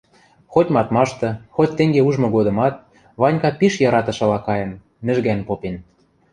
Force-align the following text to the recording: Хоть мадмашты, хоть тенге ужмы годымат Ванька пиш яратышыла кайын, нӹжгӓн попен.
Хоть 0.53 0.71
мадмашты, 0.75 1.29
хоть 1.55 1.75
тенге 1.77 2.01
ужмы 2.09 2.27
годымат 2.35 2.75
Ванька 3.21 3.49
пиш 3.59 3.73
яратышыла 3.87 4.39
кайын, 4.47 4.71
нӹжгӓн 5.05 5.39
попен. 5.47 5.75